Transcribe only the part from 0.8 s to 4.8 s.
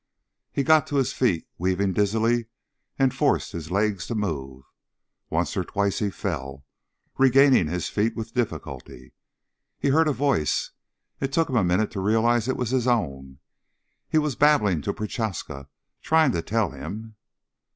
to his feet, weaving dizzily, and forced his legs to move.